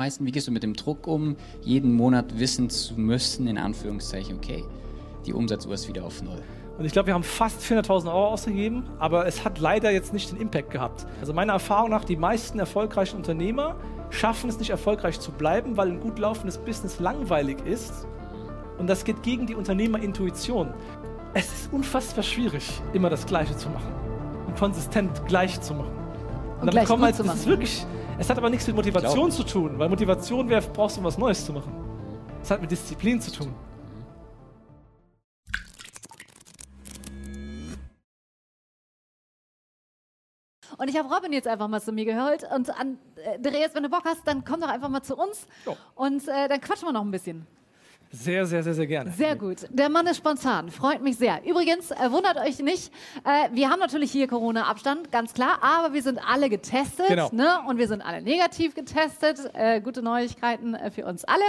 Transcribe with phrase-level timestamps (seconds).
[0.00, 4.36] Meisten, wie gehst du mit dem Druck um, jeden Monat wissen zu müssen, in Anführungszeichen,
[4.36, 4.64] okay,
[5.26, 6.40] die Umsatzuhr ist wieder auf Null?
[6.78, 10.32] Und ich glaube, wir haben fast 400.000 Euro ausgegeben, aber es hat leider jetzt nicht
[10.32, 11.06] den Impact gehabt.
[11.20, 13.76] Also meiner Erfahrung nach, die meisten erfolgreichen Unternehmer
[14.08, 18.06] schaffen es nicht erfolgreich zu bleiben, weil ein gut laufendes Business langweilig ist.
[18.78, 20.72] Und das geht gegen die Unternehmerintuition.
[21.34, 23.92] Es ist unfassbar schwierig, immer das Gleiche zu machen
[24.46, 25.92] und konsistent gleich zu machen.
[25.92, 27.40] Und, Und dann gleich kommen gut halt, zu das machen.
[27.40, 27.86] ist wirklich,
[28.20, 31.42] es hat aber nichts mit Motivation zu tun, weil Motivation wäre, brauchst du was Neues
[31.46, 31.72] zu machen.
[32.42, 33.54] Es hat mit Disziplin zu tun.
[40.76, 42.46] Und ich habe Robin jetzt einfach mal zu mir geholt.
[42.54, 45.46] Und Andreas, wenn du Bock hast, dann komm doch einfach mal zu uns.
[45.64, 45.76] Jo.
[45.94, 47.46] Und äh, dann quatschen wir noch ein bisschen.
[48.12, 49.12] Sehr, sehr, sehr, sehr gerne.
[49.12, 49.68] Sehr gut.
[49.70, 50.68] Der Mann ist spontan.
[50.70, 51.44] Freut mich sehr.
[51.46, 52.92] Übrigens, äh, wundert euch nicht,
[53.24, 57.06] äh, wir haben natürlich hier Corona-Abstand, ganz klar, aber wir sind alle getestet.
[57.06, 57.30] Genau.
[57.32, 57.60] Ne?
[57.68, 59.38] Und wir sind alle negativ getestet.
[59.54, 61.44] Äh, gute Neuigkeiten für uns alle.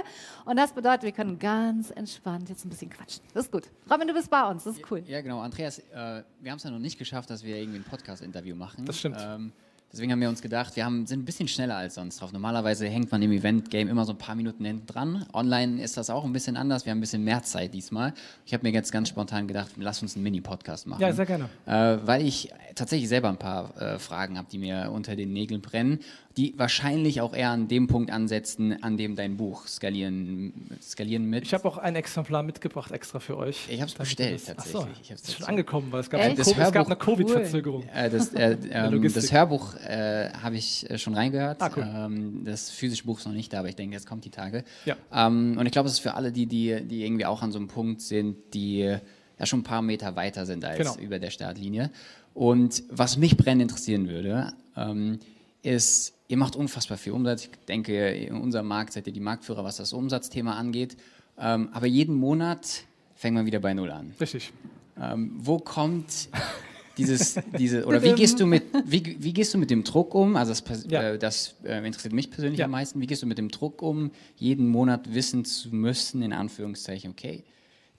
[0.45, 3.23] Und das bedeutet, wir können ganz entspannt jetzt ein bisschen quatschen.
[3.33, 3.63] Das ist gut.
[3.91, 4.63] Robin, du bist bei uns.
[4.63, 5.01] Das ist cool.
[5.07, 5.39] Ja, genau.
[5.39, 8.85] Andreas, wir haben es ja noch nicht geschafft, dass wir irgendwie ein Podcast-Interview machen.
[8.85, 9.17] Das stimmt.
[9.19, 9.51] Ähm,
[9.91, 12.31] deswegen haben wir uns gedacht, wir haben, sind ein bisschen schneller als sonst drauf.
[12.31, 15.25] Normalerweise hängt man im Event-Game immer so ein paar Minuten hinten dran.
[15.33, 16.85] Online ist das auch ein bisschen anders.
[16.85, 18.13] Wir haben ein bisschen mehr Zeit diesmal.
[18.45, 21.01] Ich habe mir jetzt ganz spontan gedacht, lass uns einen Mini-Podcast machen.
[21.01, 21.49] Ja, sehr gerne.
[21.65, 25.61] Äh, weil ich tatsächlich selber ein paar äh, Fragen habe, die mir unter den Nägeln
[25.61, 25.99] brennen,
[26.37, 31.43] die wahrscheinlich auch eher an dem Punkt ansetzen, an dem dein Buch Skalieren, skalieren mit.
[31.43, 33.67] Ich habe auch ein Exemplar mitgebracht extra für euch.
[33.69, 35.01] Ich hab's Damit bestellt, tatsächlich.
[35.03, 37.83] Ich hab's ist schon angekommen, weil es gab, Das Covid- es gab Hörbuch- eine Covid-Verzögerung.
[37.93, 41.61] Äh, das, äh, ähm, das Hörbuch äh, habe ich äh, schon reingehört.
[41.61, 41.85] Ah, cool.
[41.85, 44.63] ähm, das physische Buch ist noch nicht da, aber ich denke, jetzt kommt die Tage.
[44.85, 44.95] Ja.
[45.13, 47.59] Ähm, und ich glaube, es ist für alle, die, die, die irgendwie auch an so
[47.59, 50.95] einem Punkt sind, die ja schon ein paar Meter weiter sind als Genau.
[50.97, 51.91] über der Startlinie.
[52.33, 55.19] Und was mich brennend interessieren würde, ähm,
[55.63, 57.45] ist, ihr macht unfassbar viel Umsatz.
[57.45, 60.97] Ich denke, in unserem Markt seid ihr die Marktführer, was das Umsatzthema angeht.
[61.37, 62.83] Ähm, aber jeden Monat
[63.15, 64.13] fängt man wieder bei Null an.
[64.19, 64.51] Richtig.
[64.99, 66.29] Ähm, wo kommt
[66.97, 70.35] dieses, diese, oder wie gehst du mit, wie, wie gehst du mit dem Druck um?
[70.35, 71.01] Also das, Ja.
[71.11, 72.65] äh, das äh, interessiert mich persönlich Ja.
[72.65, 72.99] am meisten.
[72.99, 77.43] Wie gehst du mit dem Druck um, jeden Monat wissen zu müssen, in Anführungszeichen, okay,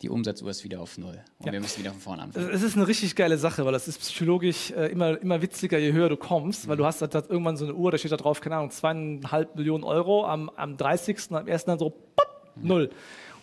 [0.03, 1.53] die Umsatzuhr ist wieder auf Null und Ja.
[1.53, 2.51] wir müssen wieder von vorne anfangen.
[2.53, 5.93] Es ist eine richtig geile Sache, weil das ist psychologisch äh, immer, immer witziger, je
[5.93, 8.41] höher du kommst, weil du hast halt irgendwann so eine Uhr, da steht da drauf,
[8.41, 12.91] keine Ahnung, zweieinhalb Millionen Euro, am, am 30., am ersten dann so, pop, null.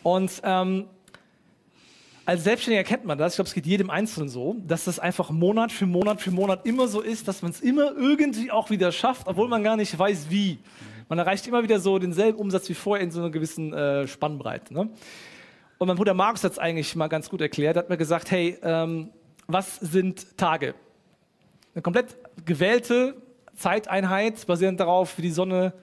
[0.04, 0.86] Und ähm,
[2.26, 5.32] als Selbstständiger kennt man das, ich glaube, es geht jedem Einzelnen so, dass das einfach
[5.32, 8.92] Monat für Monat für Monat immer so ist, dass man es immer irgendwie auch wieder
[8.92, 10.60] schafft, obwohl man gar nicht weiß, wie.
[11.08, 14.76] Man erreicht immer wieder so denselben Umsatz wie vorher in so einer gewissen äh, Spannbreite.
[14.76, 14.90] Ne?
[15.80, 17.78] Und mein Bruder Markus hat es eigentlich mal ganz gut erklärt.
[17.78, 19.12] Er hat mir gesagt, hey, ähm,
[19.48, 20.76] was sind Tage?
[21.74, 23.16] Eine komplett gewählte
[23.56, 25.74] Zeiteinheit, basierend darauf, wie die Sonne...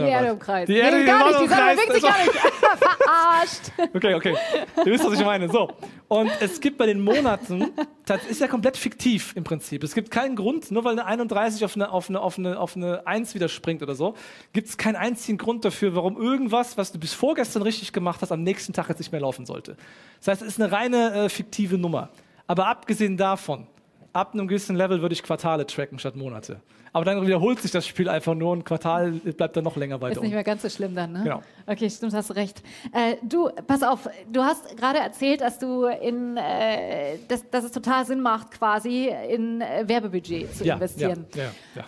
[0.00, 0.68] Die Erde umkreist.
[0.68, 2.32] Die Erde, nee, die gar nicht, die Sonne bewegt sich gar nicht.
[2.78, 3.94] Verarscht.
[3.94, 4.36] Okay, okay.
[4.84, 5.48] Ihr wisst, was ich meine.
[5.48, 5.70] So.
[6.08, 7.72] Und es gibt bei den Monaten,
[8.06, 9.82] das ist ja komplett fiktiv im Prinzip.
[9.82, 12.76] Es gibt keinen Grund, nur weil eine 31 auf eine, auf eine, auf eine, auf
[12.76, 14.14] eine 1 wieder springt oder so,
[14.52, 18.32] gibt es keinen einzigen Grund dafür, warum irgendwas, was du bis vorgestern richtig gemacht hast,
[18.32, 19.76] am nächsten Tag jetzt nicht mehr laufen sollte.
[20.18, 22.10] Das heißt, es ist eine reine äh, fiktive Nummer.
[22.46, 23.66] Aber abgesehen davon,
[24.12, 26.60] ab einem gewissen Level würde ich Quartale tracken statt Monate.
[26.94, 30.16] Aber dann wiederholt sich das Spiel einfach nur und Quartal bleibt dann noch länger weiter
[30.16, 31.22] Ist nicht mehr ganz so schlimm dann, ne?
[31.24, 31.42] Genau.
[31.66, 32.62] Okay, stimmt, hast recht.
[32.92, 37.72] Äh, du, pass auf, du hast gerade erzählt, dass du in, äh, dass, dass es
[37.72, 41.24] total Sinn macht, quasi in äh, Werbebudget zu Ja, investieren.
[41.34, 41.84] Ja, ja, ja.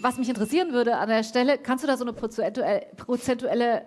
[0.00, 3.82] Was mich interessieren würde an der Stelle, kannst du da so eine prozentuelle, prozentuelle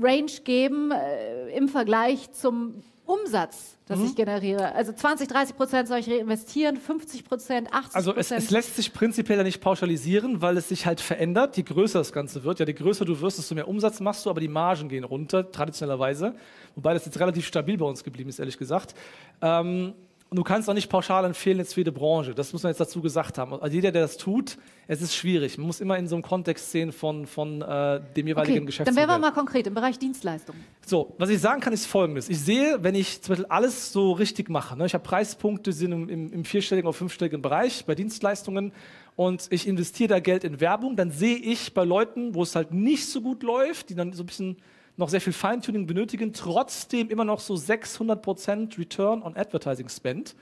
[0.00, 4.06] Range geben äh, im Vergleich zum Umsatz, das Mhm.
[4.06, 4.74] ich generiere?
[4.74, 8.42] Also 20, 30 Prozent soll ich reinvestieren, 50 Prozent, 80 Also es, Prozent?
[8.42, 12.12] es lässt sich prinzipiell ja nicht pauschalisieren, weil es sich halt verändert, je größer das
[12.12, 12.58] Ganze wird.
[12.58, 15.50] Ja, je größer du wirst, desto mehr Umsatz machst du, aber die Margen gehen runter,
[15.52, 16.34] traditionellerweise.
[16.74, 18.94] Wobei das jetzt relativ stabil bei uns geblieben ist, ehrlich gesagt.
[19.40, 19.94] Ähm,
[20.36, 22.34] und du kannst auch nicht pauschal empfehlen jetzt für jede Branche.
[22.34, 23.54] Das muss man jetzt dazu gesagt haben.
[23.54, 25.56] Also jeder, der das tut, es ist schwierig.
[25.56, 28.66] Man muss immer in so einem Kontext sehen von, von äh, dem jeweiligen okay, dann
[28.66, 29.08] Geschäftsmodell.
[29.08, 30.62] wären wir mal konkret im Bereich Dienstleistungen.
[30.84, 32.28] So, was ich sagen kann, ist folgendes.
[32.28, 35.76] Ich sehe, wenn ich zum Beispiel alles so richtig mache, ne, ich habe Preispunkte, die
[35.76, 38.72] sind im, im, im vierstelligen oder fünfstelligen Bereich bei Dienstleistungen
[39.16, 42.74] und ich investiere da Geld in Werbung, dann sehe ich bei Leuten, wo es halt
[42.74, 44.56] nicht so gut läuft, die dann so ein bisschen
[44.96, 50.34] noch sehr viel Feintuning benötigen, trotzdem immer noch so 600% Return on Advertising Spend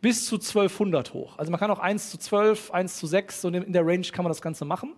[0.00, 1.38] bis zu 1200 hoch.
[1.38, 4.24] Also man kann auch 1 zu 12, 1 zu 6, so in der Range kann
[4.24, 4.94] man das Ganze machen,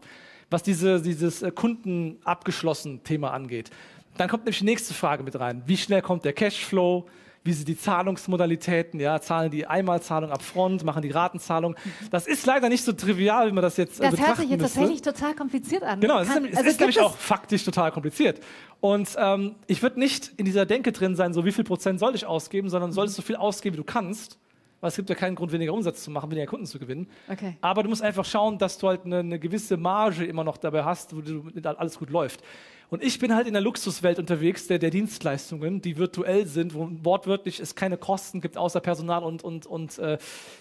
[0.50, 3.70] was diese, dieses äh, Kundenabgeschlossen Thema angeht.
[4.16, 5.62] Dann kommt nämlich die nächste Frage mit rein.
[5.66, 7.06] Wie schnell kommt der Cashflow?
[7.44, 8.98] Wie sind die Zahlungsmodalitäten?
[9.00, 11.76] Ja, zahlen die Einmalzahlung ab Front, machen die Ratenzahlung?
[12.10, 14.60] Das ist leider nicht so trivial, wie man das jetzt äh, Das hört sich jetzt
[14.62, 14.78] müsste.
[14.78, 16.00] tatsächlich total kompliziert an.
[16.00, 18.40] Genau, es ist, Kann- nämlich- es also ist nämlich auch faktisch total kompliziert.
[18.80, 22.14] Und ähm, ich würde nicht in dieser Denke drin sein, so wie viel Prozent soll
[22.14, 24.38] ich ausgeben, sondern solltest so viel ausgeben, wie du kannst.
[24.84, 27.08] Weil es gibt ja keinen Grund, weniger Umsatz zu machen, weniger Kunden zu gewinnen.
[27.26, 27.56] Okay.
[27.62, 30.84] Aber du musst einfach schauen, dass du halt eine, eine gewisse Marge immer noch dabei
[30.84, 32.44] hast, wo du, alles gut läuft.
[32.90, 36.90] Und ich bin halt in der Luxuswelt unterwegs, der, der Dienstleistungen, die virtuell sind, wo
[37.02, 40.18] wortwörtlich es keine Kosten gibt, außer Personal und, und, und äh,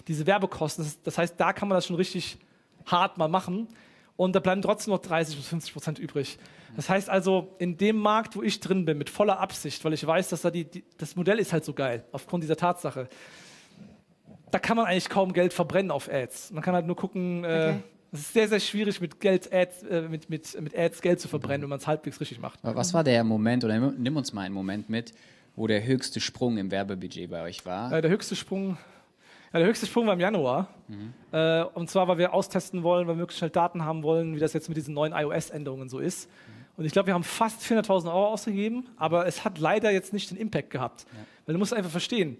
[0.08, 0.86] diese Werbekosten.
[0.86, 2.38] Das, das heißt, da kann man das schon richtig
[2.86, 3.68] hart mal machen.
[4.16, 6.38] Und da bleiben trotzdem noch 30 bis 50 Prozent übrig.
[6.76, 10.06] Das heißt also, in dem Markt, wo ich drin bin, mit voller Absicht, weil ich
[10.06, 13.08] weiß, dass da die, die, das Modell ist halt so geil, aufgrund dieser Tatsache,
[14.54, 16.52] da kann man eigentlich kaum Geld verbrennen auf Ads.
[16.52, 17.76] Man kann halt nur gucken, äh, Okay.
[18.12, 21.26] es ist sehr, sehr schwierig, mit, Geld Ads, äh, mit, mit, mit Ads Geld zu
[21.26, 22.60] verbrennen, wenn man es halbwegs richtig macht.
[22.62, 25.12] Aber was war der Moment, oder nimm uns mal einen Moment mit,
[25.56, 27.92] wo der höchste Sprung im Werbebudget bei euch war?
[27.92, 28.78] Äh, der höchste Sprung.
[29.52, 30.68] Ja, der höchste Sprung war im Januar.
[31.32, 34.40] Äh, und zwar, weil wir austesten wollen, weil wir möglichst schnell Daten haben wollen, wie
[34.40, 36.28] das jetzt mit diesen neuen iOS-Änderungen so ist.
[36.76, 40.30] Und ich glaube, wir haben fast 400.000 Euro ausgegeben, aber es hat leider jetzt nicht
[40.30, 41.06] den Impact gehabt.
[41.46, 42.36] Weil du musst einfach verstehen,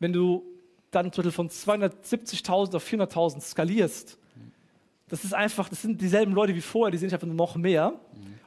[0.00, 0.44] wenn du
[0.90, 4.18] dann zum Beispiel von 270.000 auf 400.000 skalierst,
[5.08, 7.94] das ist einfach, das sind dieselben Leute wie vorher, die sind einfach nur noch mehr.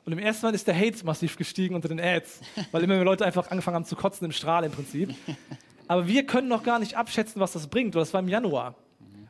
[0.06, 2.42] Und im ersten Mal ist der Hate massiv gestiegen unter den Ads,
[2.72, 5.14] weil immer mehr Leute einfach angefangen haben zu kotzen im Strahl im Prinzip.
[5.88, 7.96] Aber wir können noch gar nicht abschätzen, was das bringt.
[7.96, 8.76] Das war im Januar.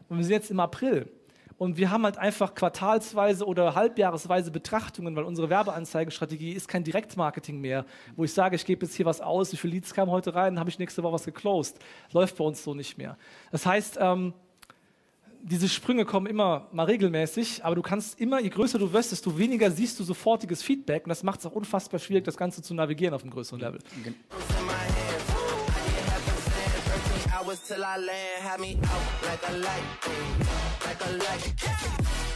[0.09, 1.09] Und wir sind jetzt im April.
[1.57, 7.59] Und wir haben halt einfach quartalsweise oder halbjahresweise Betrachtungen, weil unsere Werbeanzeigenstrategie ist kein Direktmarketing
[7.59, 7.85] mehr,
[8.15, 10.59] wo ich sage, ich gebe jetzt hier was aus, wie viele Leads kamen heute rein,
[10.59, 11.79] habe ich nächste Woche was geclosed.
[12.11, 13.17] Läuft bei uns so nicht mehr.
[13.51, 14.33] Das heißt, ähm,
[15.45, 19.37] diese Sprünge kommen immer mal regelmäßig, aber du kannst immer, je größer du wirst, desto
[19.37, 22.73] weniger siehst du sofortiges Feedback und das macht es auch unfassbar schwierig, das Ganze zu
[22.73, 23.79] navigieren auf einem größeren Level.
[29.45, 30.62] a light,
[31.11, 31.83] like like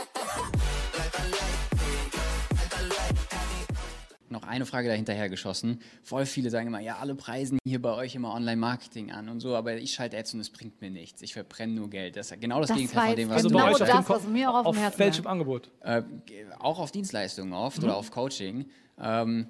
[4.29, 5.81] Noch eine Frage dahinterher geschossen.
[6.03, 9.55] Voll viele sagen immer, ja, alle preisen hier bei euch immer Online-Marketing an und so,
[9.55, 11.21] aber ich schalte Ads und es bringt mir nichts.
[11.21, 12.17] Ich verbrenne nur Geld.
[12.17, 13.89] Das ist genau das, Das Gegenteil von dem, was Also du bei genau euch auf
[13.89, 15.27] das, was mir auch auf dem Herzen welchem.
[15.27, 15.71] Angebot?
[15.83, 16.03] äh,
[16.59, 17.85] auch auf Dienstleistungen oft Mhm.
[17.85, 18.65] oder auf Coaching.
[18.99, 19.49] Ähm,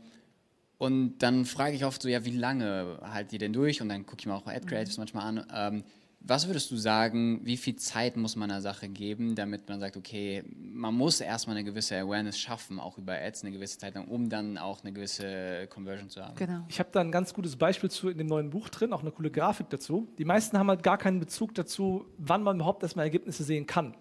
[0.78, 3.80] und dann frage ich oft so, ja, wie lange haltet ihr denn durch?
[3.80, 5.46] Und dann gucke ich mir auch Ad Creatives manchmal an.
[5.54, 5.84] Ähm,
[6.24, 9.96] was würdest du sagen, wie viel Zeit muss man einer Sache geben, damit man sagt,
[9.96, 14.06] okay, man muss erstmal eine gewisse Awareness schaffen, auch über Ads eine gewisse Zeit lang,
[14.06, 16.36] um dann auch eine gewisse Conversion zu haben?
[16.36, 16.64] Genau.
[16.68, 19.10] Ich habe da ein ganz gutes Beispiel zu in dem neuen Buch drin, auch eine
[19.10, 20.06] coole Grafik dazu.
[20.18, 23.94] Die meisten haben halt gar keinen Bezug dazu, wann man überhaupt erstmal Ergebnisse sehen kann.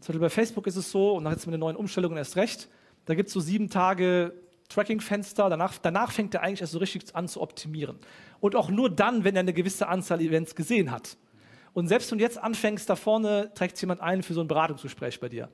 [0.00, 2.36] Zum Beispiel bei Facebook ist es so, und nach jetzt mit den neuen Umstellungen erst
[2.36, 2.68] recht,
[3.06, 4.32] da gibt es so sieben Tage
[4.68, 7.98] Tracking-Fenster, danach, danach fängt er eigentlich erst so richtig an zu optimieren.
[8.40, 11.16] Und auch nur dann, wenn er eine gewisse Anzahl Events gesehen hat.
[11.76, 15.20] Und selbst wenn du jetzt anfängst, da vorne trägt jemand ein für so ein Beratungsgespräch
[15.20, 15.50] bei dir.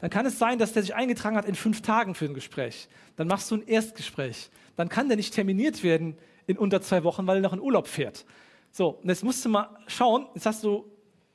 [0.00, 2.88] Dann kann es sein, dass der sich eingetragen hat in fünf Tagen für ein Gespräch.
[3.16, 4.48] Dann machst du ein Erstgespräch.
[4.76, 7.86] Dann kann der nicht terminiert werden in unter zwei Wochen, weil er noch in Urlaub
[7.86, 8.24] fährt.
[8.72, 10.90] So, und jetzt musst du mal schauen, jetzt hast du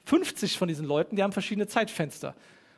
[0.05, 2.33] 50 von diesen Leuten, die haben verschiedene Zeitfenster.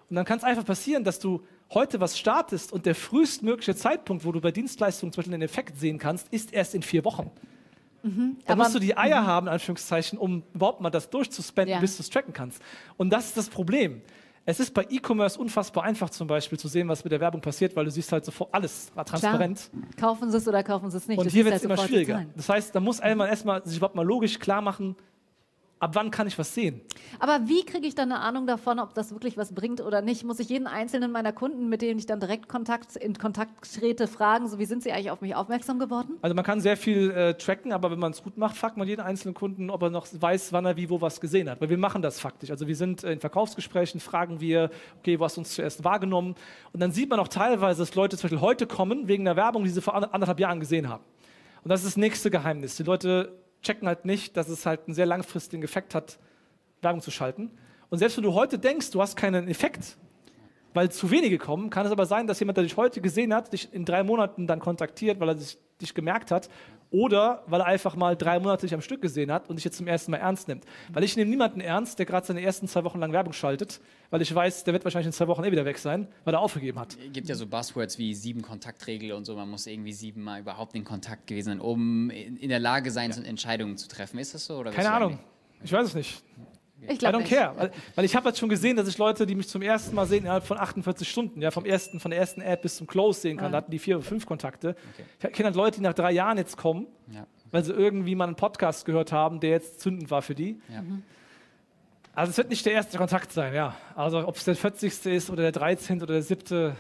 [0.10, 1.42] Und dann kann es einfach passieren, dass du
[1.74, 5.78] heute was startest und der frühestmögliche Zeitpunkt, wo du bei Dienstleistungen zum Beispiel einen Effekt
[5.78, 7.32] sehen kannst, ist erst in vier Wochen.
[8.46, 11.80] Da Aber- musst du die Eier haben, in Anführungszeichen, um überhaupt mal das durchzuspenden, Ja.
[11.80, 12.62] bis du es tracken kannst.
[12.98, 14.02] Und das ist das Problem.
[14.48, 17.76] Es ist bei E-Commerce unfassbar einfach zum Beispiel zu sehen, was mit der Werbung passiert,
[17.76, 19.72] weil du siehst halt sofort alles war transparent.
[19.98, 20.14] Klar.
[20.14, 21.18] Kaufen sie es oder kaufen sie es nicht.
[21.18, 22.26] Und Du hier wird es halt immer schwieriger.
[22.36, 24.96] Das heißt, da muss einmal erstmal sich überhaupt mal logisch klar machen,
[25.80, 26.82] ab wann kann ich was sehen.
[27.20, 30.24] Aber wie kriege ich dann eine Ahnung davon, ob das wirklich was bringt oder nicht?
[30.24, 34.08] Muss ich jeden einzelnen meiner Kunden, mit denen ich dann direkt Kontakt, in Kontakt trete,
[34.08, 36.18] fragen, so wie sind sie eigentlich auf mich aufmerksam geworden?
[36.22, 38.88] Also man kann sehr viel äh, tracken, aber wenn man es gut macht, fragt man
[38.88, 41.60] jeden einzelnen Kunden, ob er noch weiß, wann er wie wo was gesehen hat.
[41.60, 42.52] Weil wir machen das faktisch.
[42.52, 46.36] Also wir sind äh, in Verkaufsgesprächen, fragen wir, okay, wo hast du uns zuerst wahrgenommen?
[46.72, 49.64] Und dann sieht man auch teilweise, dass Leute zum Beispiel heute kommen wegen einer Werbung,
[49.64, 51.04] die sie vor ander- anderthalb Jahren gesehen haben.
[51.64, 52.76] Und das ist das nächste Geheimnis.
[52.78, 56.20] Die Leute checken halt nicht, dass es halt einen sehr langfristigen Effekt hat,
[56.82, 57.52] Werbung zu schalten.
[57.90, 59.98] Und selbst wenn du heute denkst, du hast keinen Effekt,
[60.74, 63.54] weil zu wenige kommen, kann es aber sein, dass jemand, der dich heute gesehen hat,
[63.54, 66.50] dich in drei Monaten dann kontaktiert, weil er sich, dich gemerkt hat.
[66.96, 69.76] Oder weil er einfach mal drei Monate dich am Stück gesehen hat und dich jetzt
[69.76, 70.64] zum ersten Mal ernst nimmt.
[70.94, 74.22] Weil ich nehme niemanden ernst, der gerade seine ersten zwei Wochen lang Werbung schaltet, weil
[74.22, 76.80] ich weiß, der wird wahrscheinlich in zwei Wochen eh wieder weg sein, weil er aufgegeben
[76.80, 76.96] hat.
[77.06, 79.36] Es gibt ja so Buzzwords wie sieben Kontaktregel und so.
[79.36, 83.22] Man muss irgendwie siebenmal überhaupt in Kontakt gewesen sein, um in, der Lage sein, so
[83.22, 84.18] Entscheidungen zu treffen.
[84.18, 84.56] Ist das so?
[84.58, 85.12] Oder Keine Ahnung.
[85.12, 85.22] nicht?
[85.66, 86.24] Ich weiß es nicht.
[86.88, 87.32] Ich I glaube don't nicht.
[87.32, 87.54] care.
[87.58, 90.06] Weil, weil ich habe jetzt schon gesehen, dass ich Leute, die mich zum ersten Mal
[90.06, 93.22] sehen, innerhalb von 48 Stunden, ja, vom ersten, von der ersten Ad bis zum Close
[93.22, 94.76] sehen kann, da hatten die vier oder fünf Kontakte.
[95.22, 97.26] Ich kenne halt Leute, die nach drei Jahren jetzt kommen, Ja.
[97.52, 100.60] weil sie irgendwie mal einen Podcast gehört haben, der jetzt zündend war für die.
[100.70, 100.84] Ja.
[102.14, 103.76] Also es wird nicht der erste Kontakt sein, ja.
[103.96, 105.06] Also ob es der 40.
[105.08, 106.02] ist oder der 13.
[106.02, 106.74] oder der 7.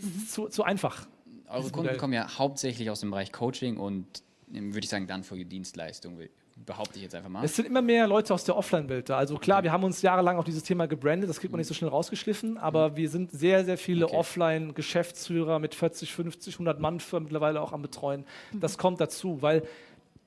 [0.00, 1.06] ist zu, zu einfach.
[1.48, 1.96] Eure Kunden Modell.
[1.98, 4.06] kommen ja hauptsächlich aus dem Bereich Coaching und
[4.52, 6.18] ähm, würde ich sagen, dann für die Dienstleistung,
[6.64, 7.44] behaupte ich jetzt einfach mal.
[7.44, 9.16] Es sind immer mehr Leute aus der Offline-Welt da.
[9.18, 11.74] Also klar, wir haben uns jahrelang auf dieses Thema gebrandet, das kriegt man nicht so
[11.74, 14.16] schnell rausgeschliffen, aber wir sind sehr, sehr viele Okay.
[14.16, 18.24] Offline-Geschäftsführer mit 40, 50, 100 Mann Firmen mittlerweile auch am Betreuen.
[18.52, 19.62] Das kommt dazu, weil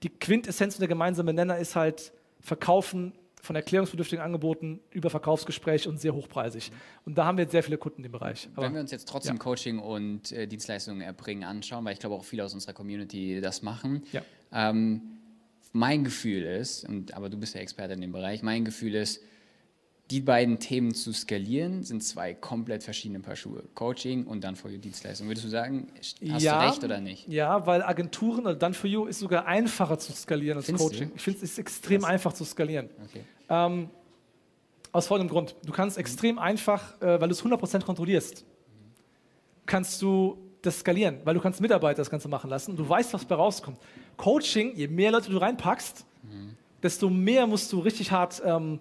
[0.03, 5.99] die Quintessenz und der gemeinsame Nenner ist halt Verkaufen von erklärungsbedürftigen Angeboten über Verkaufsgespräche und
[5.99, 6.71] sehr hochpreisig.
[7.05, 8.49] Und da haben wir jetzt sehr viele Kunden im Bereich.
[8.55, 9.39] Aber Wenn wir uns jetzt trotzdem ja.
[9.39, 13.61] Coaching und äh, Dienstleistungen erbringen anschauen, weil ich glaube auch viele aus unserer Community das
[13.61, 14.03] machen.
[14.11, 14.21] Ja.
[14.51, 15.01] Ähm,
[15.75, 19.21] mein Gefühl ist, und, aber du bist ja Experte in dem Bereich, mein Gefühl ist,
[20.09, 23.63] die beiden Themen zu skalieren, sind zwei komplett verschiedene Paar Schuhe.
[23.73, 25.27] Coaching und dann for you Dienstleistung.
[25.27, 27.27] Würdest du sagen, hast ja, du recht oder nicht?
[27.27, 30.93] Ja, weil Agenturen oder Done for You ist sogar einfacher zu skalieren als Findest du?
[30.93, 31.11] Coaching.
[31.15, 32.89] Ich finde, es ist extrem einfach zu skalieren.
[33.09, 33.23] Okay.
[33.49, 33.89] Ähm,
[34.91, 35.55] aus folgendem Grund.
[35.65, 38.45] Du kannst extrem einfach, äh, weil du es 100% kontrollierst,
[39.65, 42.77] kannst du das skalieren, weil du kannst Mitarbeiter das Ganze machen lassen.
[42.77, 43.79] Du weißt, was bei rauskommt.
[44.17, 46.05] Coaching, je mehr Leute du reinpackst,
[46.81, 48.79] desto mehr musst du richtig hart ähm,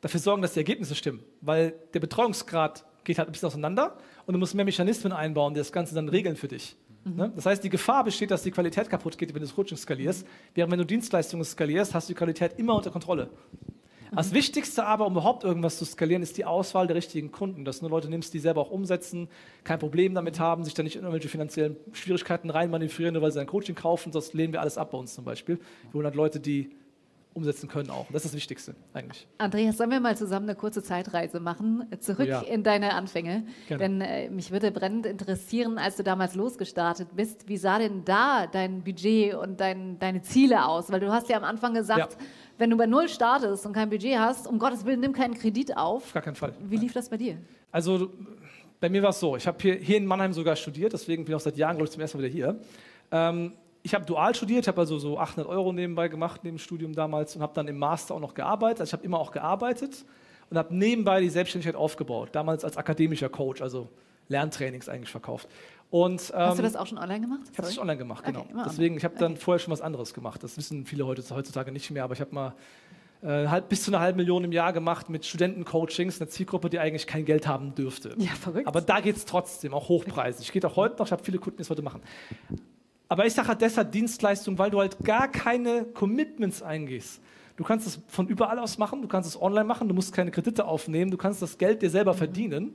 [0.00, 1.22] dafür sorgen, dass die Ergebnisse stimmen.
[1.40, 5.58] Weil der Betreuungsgrad geht halt ein bisschen auseinander und du musst mehr Mechanismen einbauen, die
[5.58, 6.76] das Ganze dann regeln für dich.
[7.04, 7.32] Ne?
[7.36, 10.26] Das heißt, die Gefahr besteht, dass die Qualität kaputt geht, wenn du das Coaching skalierst.
[10.54, 13.28] Während wenn du Dienstleistungen skalierst, hast du die Qualität immer unter Kontrolle.
[14.16, 17.64] Das Wichtigste aber, um überhaupt irgendwas zu skalieren, ist die Auswahl der richtigen Kunden.
[17.64, 19.28] Dass du nur Leute nimmst, die selber auch umsetzen,
[19.64, 23.40] kein Problem damit haben, sich da nicht in irgendwelche finanziellen Schwierigkeiten reinmanövrieren, nur weil sie
[23.40, 24.12] ein Coaching kaufen.
[24.12, 25.58] Das lehnen wir alles ab bei uns zum Beispiel.
[25.90, 26.70] Wir holen halt Leute, die
[27.36, 28.06] umsetzen können auch.
[28.12, 29.26] Das ist das Wichtigste eigentlich.
[29.38, 31.84] Andreas, sollen wir mal zusammen eine kurze Zeitreise machen?
[31.98, 32.42] Zurück Ja.
[32.42, 33.44] in deine Anfänge.
[33.66, 33.82] Gerne.
[33.82, 38.46] Denn äh, mich würde brennend interessieren, als du damals losgestartet bist, wie sah denn da
[38.46, 40.92] dein Budget und dein, deine Ziele aus?
[40.92, 42.18] Weil du hast ja am Anfang gesagt, Ja.
[42.58, 45.76] Wenn du bei Null startest und kein Budget hast, um Gottes Willen, nimm keinen Kredit
[45.76, 46.04] auf.
[46.04, 46.54] Auf gar keinen Fall.
[46.60, 47.36] Wie lief das bei dir?
[47.72, 48.10] Also
[48.80, 51.32] bei mir war es so, ich habe hier, hier in Mannheim sogar studiert, deswegen bin
[51.32, 52.60] ich auch seit Jahren, glaube ich, zum ersten Mal wieder hier.
[53.10, 56.94] Ähm, ich habe dual studiert, habe also so 800 Euro nebenbei gemacht, neben dem Studium
[56.94, 58.80] damals und habe dann im Master auch noch gearbeitet.
[58.80, 60.04] Also ich habe immer auch gearbeitet
[60.50, 63.88] und habe nebenbei die Selbstständigkeit aufgebaut, damals als akademischer Coach, also
[64.28, 65.48] Lerntrainings eigentlich verkauft.
[65.94, 67.42] Und, ähm, Hast du das auch schon online gemacht?
[67.52, 68.40] ich habe es online gemacht, genau.
[68.40, 69.40] Okay, Deswegen, ich habe dann Okay.
[69.40, 70.42] vorher schon was anderes gemacht.
[70.42, 72.54] Das wissen viele heute, heutzutage nicht mehr, aber ich habe mal
[73.22, 77.06] äh, bis zu einer halben Million im Jahr gemacht mit Studentencoachings, eine Zielgruppe, die eigentlich
[77.06, 78.16] kein Geld haben dürfte.
[78.18, 78.66] Ja, verrückt.
[78.66, 80.50] Aber da geht es trotzdem, auch hochpreisig.
[80.50, 82.00] Geht auch heute noch, ich habe viele Kunden, die es heute machen.
[83.08, 87.20] Aber ich sage halt deshalb Dienstleistung, weil du halt gar keine Commitments eingehst.
[87.56, 90.32] Du kannst es von überall aus machen, du kannst es online machen, du musst keine
[90.32, 92.74] Kredite aufnehmen, du kannst das Geld dir selber verdienen.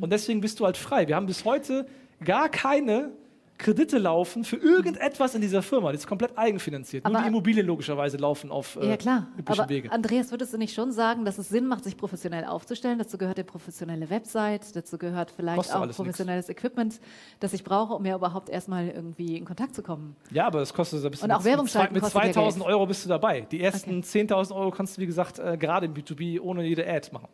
[0.00, 1.06] Und deswegen bist du halt frei.
[1.08, 1.86] Wir haben bis heute
[2.24, 3.10] gar keine
[3.56, 5.92] Kredite laufen für irgendetwas in dieser Firma.
[5.92, 7.04] Die ist komplett eigenfinanziert.
[7.04, 9.28] Nur Aber- die Immobilien logischerweise laufen auf äh, Ja, klar.
[9.38, 9.92] üblichen Aber Wege.
[9.92, 12.98] Andreas, würdest du nicht schon sagen, dass es Sinn macht, sich professionell aufzustellen?
[12.98, 17.00] Dazu gehört eine professionelle Website, dazu gehört vielleicht Kostet auch professionelles Equipment,
[17.38, 20.16] das ich brauche, um ja überhaupt erstmal irgendwie in Kontakt zu kommen.
[20.32, 21.26] Ja, aber das kostet so ein bisschen.
[21.30, 22.74] Und auch mit- Werbung mit, zwei- schalten mit kostet ja 2000 Geld.
[22.74, 23.42] Euro bist du dabei.
[23.42, 27.08] Die ersten 10.000 Euro kannst du, wie gesagt, äh, gerade im B2B ohne jede Ad
[27.12, 27.28] machen.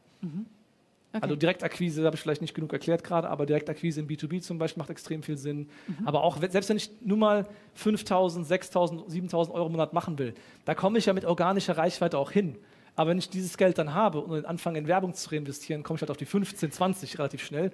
[1.13, 1.23] Okay.
[1.23, 4.81] Also Direktakquise habe ich vielleicht nicht genug erklärt gerade, aber Direktakquise im B2B zum Beispiel
[4.81, 5.69] macht extrem viel Sinn.
[6.05, 10.35] Aber auch, selbst wenn ich nur mal 5.000, 6.000, 7.000 Euro im Monat machen will,
[10.65, 12.57] da komme ich ja mit organischer Reichweite auch hin.
[12.95, 16.03] Aber wenn ich dieses Geld dann habe und anfange in Werbung zu reinvestieren, komme ich
[16.03, 17.73] halt auf die 15, 20 relativ schnell.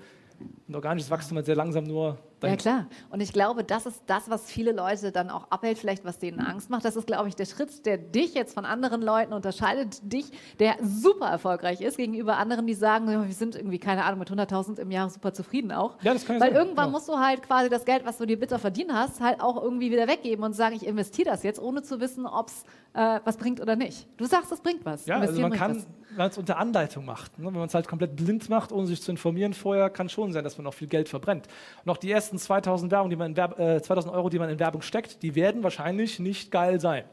[0.69, 2.87] Und organisches Wachstum halt sehr langsam nur Ja, klar.
[3.11, 6.41] Und ich glaube, das ist das, was viele Leute dann auch abhält, vielleicht was denen
[6.41, 6.85] Angst macht.
[6.85, 10.01] Das ist, glaube ich, der Schritt, der dich jetzt von anderen Leuten unterscheidet.
[10.03, 14.19] Dich, der super erfolgreich ist, gegenüber anderen, die sagen, ja, wir sind irgendwie, keine Ahnung,
[14.19, 15.97] mit 100.000 im Jahr super zufrieden auch.
[16.03, 16.99] Ja, das kann ja Weil sein, irgendwann genau.
[16.99, 19.91] musst du halt quasi das Geld, was du dir bitter verdient hast, halt auch irgendwie
[19.91, 22.65] wieder weggeben und sagen, ich investiere das jetzt, ohne zu wissen, ob es
[22.97, 24.07] äh, was bringt oder nicht.
[24.17, 25.07] Du sagst, es bringt was.
[25.07, 27.47] Ja, also man kann, wenn man es unter Anleitung macht, ne?
[27.47, 30.43] wenn man es halt komplett blind macht, ohne sich zu informieren vorher, kann schon sein,
[30.45, 31.47] dass man auch viel Geld verbrennt.
[31.85, 34.51] Und auch die ersten 2000, Werbung, die man in Werb äh, 2000 Euro, die man
[34.51, 37.05] in Werbung steckt, die werden wahrscheinlich nicht geil sein.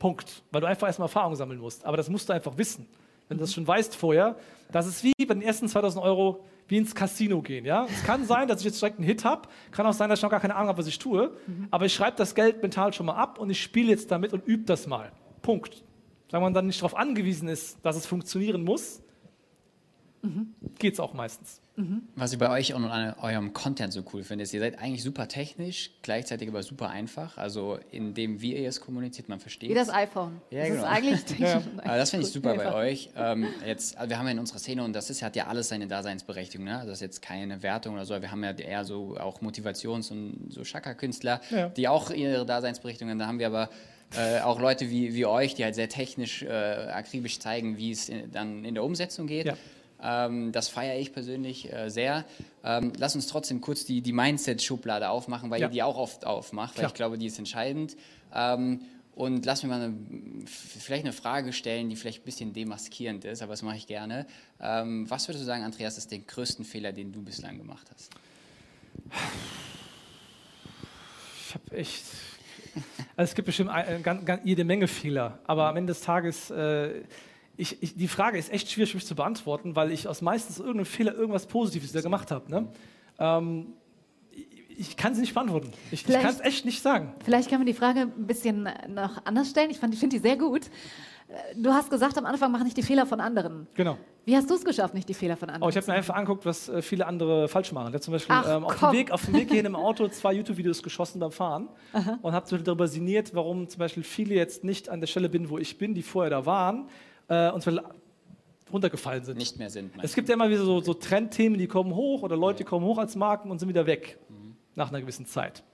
[0.00, 0.42] Punkt.
[0.50, 1.84] Weil du einfach erstmal Erfahrung sammeln musst.
[1.84, 2.88] Aber das musst du einfach wissen.
[3.28, 4.36] wenn du das schon weißt vorher.
[4.72, 7.64] Das ist wie bei den ersten 2000 Euro wie ins Casino gehen.
[7.64, 7.86] Ja?
[7.88, 9.48] Es kann sein, dass ich jetzt direkt einen Hit habe.
[9.70, 11.30] Kann auch sein, dass ich noch gar keine Ahnung habe, was ich tue.
[11.70, 14.44] Aber ich schreibe das Geld mental schon mal ab und ich spiele jetzt damit und
[14.44, 15.12] übe das mal.
[15.42, 15.84] Punkt.
[16.30, 19.02] Wenn man dann nicht darauf angewiesen ist, dass es funktionieren muss,
[20.78, 21.60] geht es auch meistens.
[22.14, 25.02] Was ich bei euch und an eurem Content so cool finde, ist, ihr seid eigentlich
[25.02, 27.38] super technisch, gleichzeitig aber super einfach.
[27.38, 30.42] Also in dem, wie ihr es kommuniziert, man versteht Wie das iPhone.
[30.50, 30.80] Ja, das genau.
[30.82, 31.64] ist eigentlich technisch.
[31.78, 33.08] Aber das finde ich super bei euch.
[33.16, 35.68] Ähm, jetzt, also wir haben ja in unserer Szene, und das ist, hat ja alles
[35.68, 36.76] seine Daseinsberechtigung, ne?
[36.76, 40.10] Also das ist jetzt keine Wertung oder so, wir haben ja eher so auch Motivations-
[40.10, 41.68] und so Schakka-Künstler, Ja.
[41.70, 43.18] die auch ihre Daseinsberechtigung haben.
[43.18, 43.70] Da haben wir aber
[44.18, 48.08] äh, auch Leute wie, wie euch, die halt sehr technisch, äh, akribisch zeigen, wie es
[48.10, 49.46] in, dann in der Umsetzung geht.
[49.46, 49.54] Ja.
[50.02, 52.24] Ähm, das feiere ich persönlich äh, sehr.
[52.64, 55.66] Ähm, lass uns trotzdem kurz die, die Mindset-Schublade aufmachen, weil Ja.
[55.66, 56.88] ihr die auch oft aufmacht, weil Klar.
[56.90, 57.96] ich glaube, die ist entscheidend.
[58.34, 58.80] Ähm,
[59.14, 59.94] und lass mir mal eine,
[60.46, 64.24] vielleicht eine Frage stellen, die vielleicht ein bisschen demaskierend ist, aber das mache ich gerne.
[64.58, 68.10] Was würdest du sagen, Andreas, ist der größten Fehler, den du bislang gemacht hast?
[71.48, 72.04] Ich habe echt.
[73.16, 76.00] Also es gibt bestimmt ein, ein, ganz, ganz, jede Menge Fehler, aber am Ende des
[76.02, 77.02] Tages, äh,
[77.60, 80.58] ich, ich, die Frage ist echt schwierig für mich zu beantworten, weil ich aus meistens
[80.58, 82.50] irgendeinem Fehler irgendwas Positives wieder gemacht habe.
[82.50, 82.68] Ne?
[83.18, 83.74] Ähm,
[84.76, 85.72] ich, kann sie nicht beantworten.
[85.90, 87.12] Ich, ich kann es echt nicht sagen.
[87.24, 89.70] Vielleicht können wir die Frage ein bisschen noch anders stellen.
[89.70, 90.66] Ich fand- ich finde die sehr gut.
[91.28, 93.66] Äh, Du hast gesagt, am Anfang mach nicht die Fehler von anderen.
[93.74, 93.98] Genau.
[94.24, 95.62] Wie hast du es geschafft, nicht die Fehler von anderen?
[95.64, 97.88] Oh, ich habe mir einfach angeguckt, was äh, viele andere falsch machen.
[97.88, 100.08] Ich habe zum Beispiel Ach, ähm, auf, dem Weg, auf dem Weg hierhin im Auto
[100.08, 101.68] zwei YouTube-Videos geschossen beim Fahren
[102.22, 105.58] und habe darüber sinniert, warum zum Beispiel viele jetzt nicht an der Stelle bin, wo
[105.58, 106.88] ich bin, die vorher da waren
[107.30, 107.94] äh, und zum Beispiel
[108.70, 109.38] runtergefallen sind.
[109.38, 109.92] Nicht mehr sind.
[110.02, 112.84] Es gibt ja immer wieder so, so Trendthemen, die kommen hoch oder Leute, die kommen
[112.84, 114.18] hoch als Marken und sind wieder weg
[114.74, 115.64] nach einer gewissen Zeit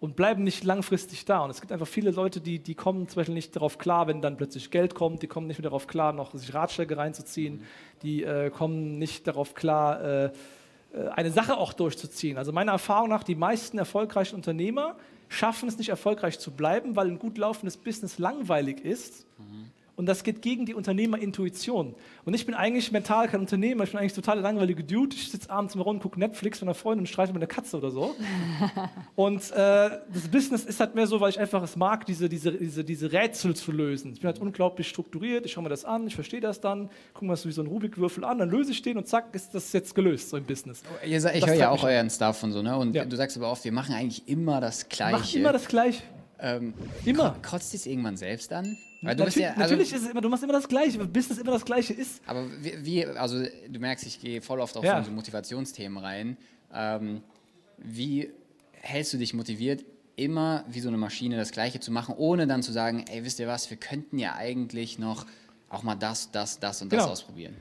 [0.00, 1.40] und bleiben nicht langfristig da.
[1.40, 4.20] Und es gibt einfach viele Leute, die, die kommen zum Beispiel nicht darauf klar, wenn
[4.20, 7.62] dann plötzlich Geld kommt, die kommen nicht mehr darauf klar, noch sich Ratschläge reinzuziehen,
[8.02, 12.36] die äh, kommen nicht darauf klar, äh, äh, eine Sache auch durchzuziehen.
[12.36, 14.96] Also meiner Erfahrung nach, die meisten erfolgreichen Unternehmer
[15.28, 19.26] schaffen es nicht erfolgreich zu bleiben, weil ein gut laufendes Business langweilig ist.
[19.96, 21.94] Und das geht gegen die Unternehmerintuition.
[22.26, 25.16] Und ich bin eigentlich mental kein Unternehmer, ich bin eigentlich total langweilige Dude.
[25.16, 27.78] Ich sitze abends im Rund, gucke Netflix mit einer Freundin und streite mit einer Katze
[27.78, 28.14] oder so.
[29.16, 29.54] Und äh,
[30.12, 33.10] das Business ist halt mehr so, weil ich einfach es mag, diese, diese, diese, diese
[33.12, 34.12] Rätsel zu lösen.
[34.12, 37.24] Ich bin halt unglaublich strukturiert, ich schaue mir das an, ich verstehe das dann, gucke
[37.26, 39.72] mir das wie so ein Rubikwürfel an, dann löse ich den und zack, ist das
[39.72, 40.82] jetzt gelöst, so im Business.
[41.06, 42.76] Ihr, sa- ich höre ja auch mich euren Stuff und so, ne?
[42.76, 43.04] Und Ja.
[43.06, 45.16] du sagst aber oft, wir machen eigentlich immer das Gleiche.
[45.18, 46.02] Mach immer das Gleiche.
[46.38, 46.74] ähm,
[47.06, 47.30] Immer.
[47.42, 48.76] ko- Kotzt es irgendwann selbst an?
[49.06, 50.98] Weil du bist Natür ja, also, natürlich ist es immer, du machst immer das Gleiche,
[50.98, 52.20] weil Business immer das Gleiche ist.
[52.26, 55.00] Aber wie, wie, also du merkst, ich gehe voll oft auf Ja.
[55.02, 56.36] so, so Motivationsthemen rein.
[56.72, 57.22] Ähm,
[57.78, 58.30] wie
[58.72, 59.84] hältst du dich motiviert,
[60.16, 63.38] immer wie so eine Maschine das Gleiche zu machen, ohne dann zu sagen, ey, wisst
[63.38, 65.26] ihr was, wir könnten ja eigentlich noch
[65.68, 67.12] auch mal das, das, das und das Genau.
[67.12, 67.54] ausprobieren.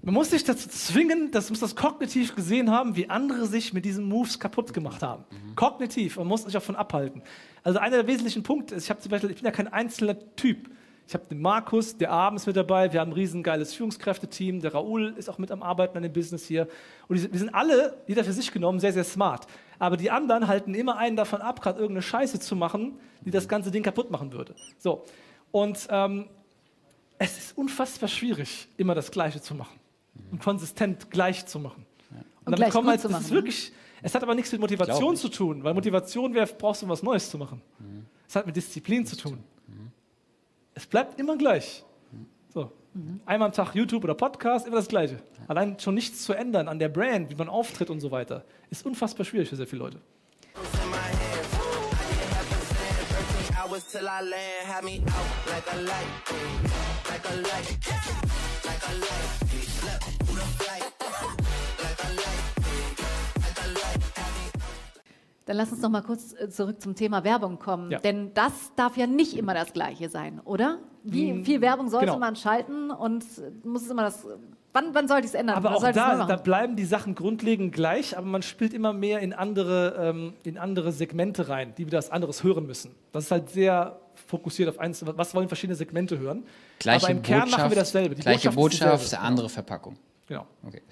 [0.00, 3.84] Man muss sich dazu zwingen, das muss das kognitiv gesehen haben, wie andere sich mit
[3.84, 5.24] diesen Moves kaputt gemacht haben.
[5.56, 7.22] Kognitiv, man muss sich davon abhalten.
[7.64, 10.16] Also einer der wesentlichen Punkte ist, ich habe zum Beispiel, ich bin ja kein einzelner
[10.36, 10.70] Typ.
[11.08, 15.14] Ich habe den Markus, der abends mit dabei, wir haben ein riesengeiles Führungskräfteteam, der Raoul
[15.16, 16.68] ist auch mit am Arbeiten an dem Business hier.
[17.08, 19.46] Und wir sind alle, jeder für sich genommen, sehr, sehr smart.
[19.78, 23.48] Aber die anderen halten immer einen davon ab, gerade irgendeine Scheiße zu machen, die das
[23.48, 24.54] ganze Ding kaputt machen würde.
[24.78, 25.04] So.
[25.50, 26.26] Und ähm,
[27.18, 29.78] es ist unfassbar schwierig, immer das Gleiche zu machen
[30.30, 31.86] und konsistent gleich zu machen.
[32.44, 33.36] Und, gleich kommen gut halt, das machen, ist ne?
[33.36, 37.02] wirklich, es hat aber nichts mit Motivation zu tun, weil Motivation wäre, brauchst du was
[37.02, 37.60] Neues zu machen.
[38.26, 39.42] Es hat mit Disziplin zu tun.
[40.74, 41.84] Es bleibt immer gleich.
[42.54, 42.70] So.
[43.26, 45.18] Einmal am Tag YouTube oder Podcast, immer das Gleiche.
[45.46, 48.84] Allein schon nichts zu ändern an der Brand, wie man auftritt und so weiter, ist
[48.86, 50.00] unfassbar schwierig für sehr viele Leute.
[59.88, 60.18] In my hands.
[60.18, 60.18] I get heaven sent.
[60.18, 61.48] 13 hours till I land.
[61.48, 62.48] Had me out like a light.
[62.98, 62.98] Like a light.
[62.98, 62.98] Like a light.
[62.98, 63.24] Hey, look, who the flight?
[63.38, 63.64] Like a light.
[63.64, 64.02] Like a light.
[64.16, 64.58] Had me
[65.46, 67.90] Dann lass uns noch mal kurz äh, zurück zum Thema Werbung kommen.
[67.90, 68.00] Ja.
[68.00, 70.78] Denn das darf ja nicht immer das Gleiche sein, oder?
[71.04, 72.18] Wie viel Werbung sollte genau.
[72.18, 74.26] man schalten und äh, muss es immer das.
[74.74, 75.56] Wann, wann sollte ich es ändern?
[75.56, 79.20] Aber Was auch da, da bleiben die Sachen grundlegend gleich, aber man spielt immer mehr
[79.20, 82.94] in andere, ähm, in andere Segmente rein, die wieder was anderes hören müssen.
[83.12, 86.44] Das ist halt sehr fokussiert auf eins, was wollen verschiedene Segmente hören.
[86.78, 88.14] Gleiche aber im Kern Botschaft, machen wir dasselbe.
[88.14, 89.96] Die gleiche Botschaft, Botschaft, andere Verpackung.
[90.26, 90.46] Genau.
[90.64, 90.82] Okay.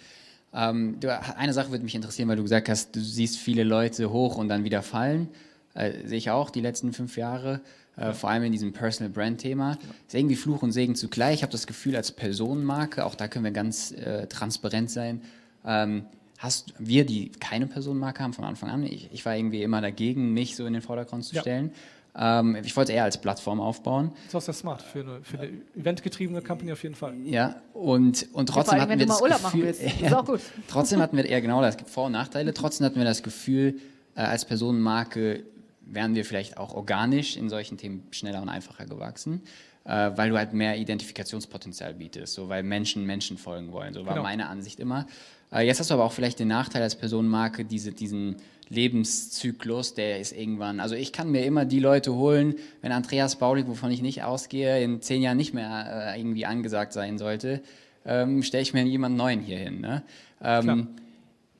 [0.55, 4.11] Ähm, du, eine Sache würde mich interessieren, weil du gesagt hast, du siehst viele Leute
[4.11, 5.29] hoch und dann wieder fallen.
[5.75, 7.61] Äh, sehe ich auch die letzten fünf Jahre,
[7.97, 9.79] äh, vor allem in diesem Personal Brand Thema.
[10.07, 11.37] Ist irgendwie Fluch und Segen zugleich.
[11.37, 15.23] Ich habe das Gefühl, als Personenmarke, auch da können wir ganz äh, transparent sein.
[15.67, 16.07] Ähm,
[16.39, 20.33] hast wir, die keine Personenmarke haben von Anfang an, ich, ich war irgendwie immer dagegen,
[20.33, 21.41] mich so in den Vordergrund zu Ja.
[21.43, 21.73] stellen.
[22.19, 24.11] Ähm, ich wollte es eher als Plattform aufbauen.
[24.15, 27.15] Das ist auch sehr smart für eine, für eine eventgetriebene Company auf jeden Fall.
[27.25, 30.01] Ja, und, und trotzdem allem, hatten wenn wir du das mal Urlaub machen Gefühl, willst.
[30.03, 30.41] Ist auch gut.
[30.69, 33.79] trotzdem hatten wir, ja genau, das gibt Vor- und Nachteile, trotzdem hatten wir das Gefühl,
[34.15, 35.43] äh, als Personenmarke
[35.83, 39.43] wären wir vielleicht auch organisch in solchen Themen schneller und einfacher gewachsen,
[39.85, 43.93] äh, weil du halt mehr Identifikationspotenzial bietest, so weil Menschen Menschen folgen wollen.
[43.95, 44.23] So war Genau.
[44.25, 45.07] meine Ansicht immer.
[45.53, 48.37] Äh, jetzt hast du aber auch vielleicht den Nachteil als Personenmarke, diese, diesen
[48.69, 53.69] Lebenszyklus, der ist irgendwann, also ich kann mir immer die Leute holen, wenn Andreas Baulig,
[53.69, 57.63] wovon ich nicht ausgehe, in zehn Jahren nicht mehr äh, irgendwie angesagt sein sollte,
[58.05, 60.03] ähm, stelle ich mir jemanden neuen hier hin, ne?
[60.43, 60.89] ähm,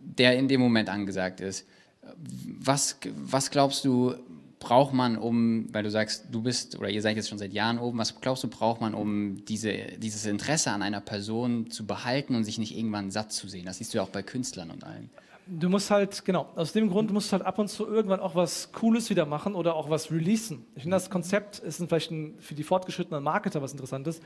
[0.01, 1.67] der in dem Moment angesagt ist.
[2.61, 4.15] Was, was glaubst du,
[4.59, 7.79] braucht man, um, weil du sagst, du bist oder ihr seid jetzt schon seit Jahren
[7.79, 12.35] oben, was glaubst du, braucht man, um diese, dieses Interesse an einer Person zu behalten
[12.35, 13.67] und sich nicht irgendwann satt zu sehen?
[13.67, 15.11] Das siehst du ja auch bei Künstlern und allen.
[15.49, 18.35] Du musst halt, genau, aus dem Grund musst du halt ab und zu irgendwann auch
[18.35, 20.65] was Cooles wieder machen oder auch was releasen.
[20.75, 24.21] Ich finde, das Konzept ist vielleicht ein, für die fortgeschrittenen Marketer was Interessantes.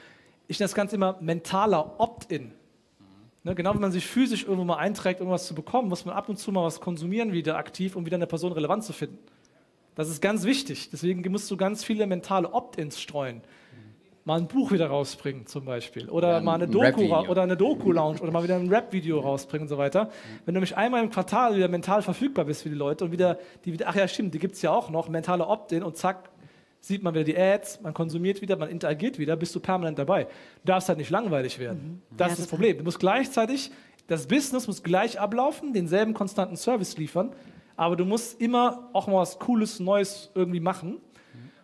[0.48, 2.52] Ich nenne das Ganze immer mentaler Opt-in.
[3.42, 6.28] Ne, genau wie man sich physisch irgendwo mal einträgt, irgendwas zu bekommen, muss man ab
[6.28, 9.18] und zu mal was konsumieren wieder aktiv, um wieder eine Person relevant zu finden.
[9.94, 10.90] Das ist ganz wichtig.
[10.90, 13.42] Deswegen musst du ganz viele mentale Opt-ins streuen.
[14.24, 16.08] Mal ein Buch wieder rausbringen zum Beispiel.
[16.10, 19.62] Oder ein- mal eine ein Doku oder eine Doku-Lounge oder mal wieder ein Rap-Video rausbringen
[19.64, 20.10] und so weiter.
[20.44, 23.38] Wenn du nämlich einmal im Quartal wieder mental verfügbar bist für die Leute und wieder,
[23.64, 26.30] die wieder, ach ja stimmt, die gibt es ja auch noch, mentale Opt-in und zack,
[26.80, 30.24] sieht man wieder die Ads, man konsumiert wieder, man interagiert wieder, bist du permanent dabei.
[30.24, 30.28] Du
[30.66, 32.02] darfst halt nicht langweilig werden.
[32.16, 32.46] Das Ja, ist das.
[32.48, 32.78] Problem.
[32.78, 33.70] Du musst gleichzeitig,
[34.06, 37.32] das Business muss gleich ablaufen, denselben konstanten Service liefern,
[37.80, 40.98] aber du musst immer auch mal was Cooles, Neues irgendwie machen.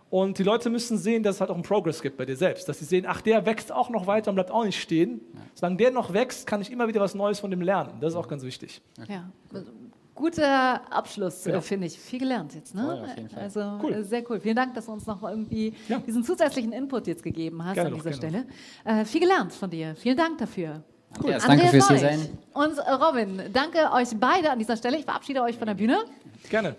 [0.08, 2.66] Und die Leute müssen sehen, dass es halt auch einen Progress gibt bei dir selbst.
[2.68, 5.20] Dass sie sehen, ach, der wächst auch noch weiter und bleibt auch nicht stehen.
[5.54, 7.94] Solange der noch wächst, kann ich immer wieder was Neues von dem lernen.
[8.00, 8.80] Das ist auch ganz wichtig.
[9.08, 9.28] Ja.
[10.14, 11.58] Guter Abschluss, Genau.
[11.58, 11.98] äh, finde ich.
[11.98, 12.82] Viel gelernt jetzt, ne?
[12.82, 13.42] Voll, auf jeden Fall.
[13.42, 13.92] Also Cool.
[13.92, 14.40] äh, sehr cool.
[14.40, 15.98] Vielen Dank, dass du uns noch irgendwie Ja.
[15.98, 18.46] diesen zusätzlichen Input jetzt gegeben hast Gerne an doch, dieser gerne
[18.84, 19.00] Stelle.
[19.00, 19.94] Äh, viel gelernt von dir.
[19.96, 20.82] Vielen Dank dafür.
[21.18, 22.38] Andreas, danke fürs hier sein.
[22.52, 24.98] Und äh, Robin, danke euch beide an dieser Stelle.
[24.98, 26.04] Ich verabschiede euch von der Bühne.
[26.48, 26.76] Gerne.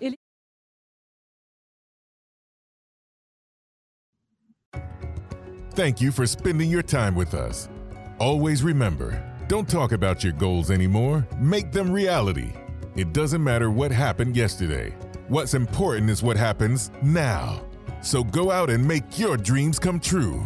[5.74, 7.68] Thank you for spending your time with us.
[8.18, 12.52] Always remember don't talk about your goals anymore, make them reality.
[12.96, 14.94] It doesn't matter what happened yesterday.
[15.28, 17.62] What's important is what happens now.
[18.02, 20.44] So go out and make your dreams come true.